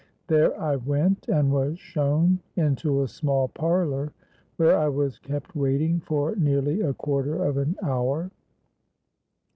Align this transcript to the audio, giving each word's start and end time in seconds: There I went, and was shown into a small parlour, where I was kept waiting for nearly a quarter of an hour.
There 0.25 0.59
I 0.59 0.77
went, 0.77 1.27
and 1.27 1.51
was 1.51 1.77
shown 1.77 2.39
into 2.55 3.03
a 3.03 3.07
small 3.07 3.49
parlour, 3.49 4.11
where 4.55 4.75
I 4.75 4.87
was 4.87 5.19
kept 5.19 5.55
waiting 5.55 5.99
for 5.99 6.35
nearly 6.37 6.81
a 6.81 6.95
quarter 6.95 7.43
of 7.45 7.57
an 7.57 7.75
hour. 7.83 8.31